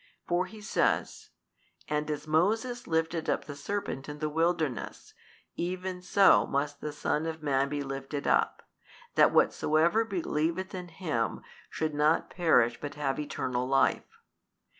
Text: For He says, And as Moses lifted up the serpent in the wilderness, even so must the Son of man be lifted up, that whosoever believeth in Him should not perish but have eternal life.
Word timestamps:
For 0.27 0.47
He 0.47 0.61
says, 0.61 1.29
And 1.87 2.09
as 2.09 2.25
Moses 2.25 2.87
lifted 2.87 3.29
up 3.29 3.45
the 3.45 3.55
serpent 3.55 4.09
in 4.09 4.17
the 4.17 4.29
wilderness, 4.31 5.13
even 5.55 6.01
so 6.01 6.47
must 6.47 6.81
the 6.81 6.91
Son 6.91 7.27
of 7.27 7.43
man 7.43 7.69
be 7.69 7.83
lifted 7.83 8.25
up, 8.25 8.63
that 9.13 9.29
whosoever 9.29 10.03
believeth 10.03 10.73
in 10.73 10.87
Him 10.87 11.41
should 11.69 11.93
not 11.93 12.31
perish 12.31 12.79
but 12.81 12.95
have 12.95 13.19
eternal 13.19 13.67
life. 13.67 14.21